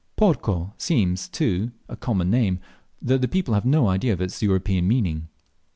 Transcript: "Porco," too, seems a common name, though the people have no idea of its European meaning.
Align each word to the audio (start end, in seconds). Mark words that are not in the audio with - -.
"Porco," 0.15 0.73
too, 0.79 0.79
seems 0.79 1.29
a 1.87 1.95
common 1.95 2.31
name, 2.31 2.57
though 3.03 3.19
the 3.19 3.27
people 3.27 3.53
have 3.53 3.65
no 3.65 3.87
idea 3.87 4.13
of 4.13 4.19
its 4.21 4.41
European 4.41 4.87
meaning. 4.87 5.27